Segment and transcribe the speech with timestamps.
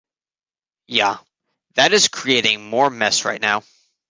[0.87, 1.19] Ya.
[1.75, 3.61] That is creating more mess right now.